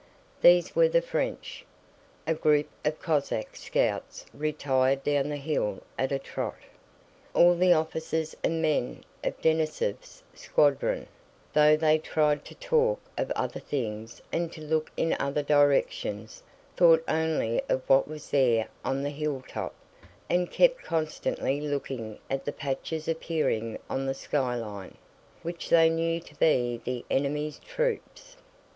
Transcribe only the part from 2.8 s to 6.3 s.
of Cossack scouts retired down the hill at a